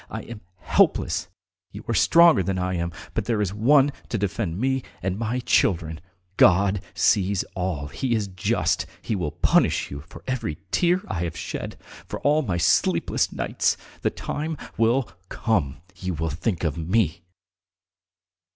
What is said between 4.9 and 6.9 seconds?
and my children! God